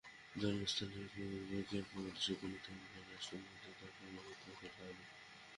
[0.35, 5.03] জন্মস্থান পূর্ব কেপ প্রদেশের কুনু গ্রামে তাঁকে রাষ্ট্রীয় মর্যাদায় সমাহিত করা হবে।